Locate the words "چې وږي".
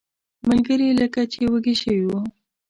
1.31-1.75